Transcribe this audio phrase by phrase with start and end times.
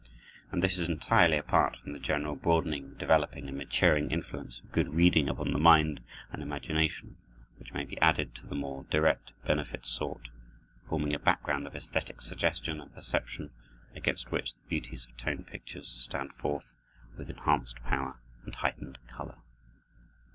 [0.51, 4.95] And this is entirely apart from the general broadening, developing, and maturing influence of good
[4.95, 7.17] reading upon the mind and imagination,
[7.59, 10.29] which may be added to the more direct benefit sought,
[10.89, 13.51] forming a background of esthetic suggestion and perception,
[13.93, 16.65] against which the beauties of tone pictures stand forth
[17.15, 19.35] with enhanced power and heightened color.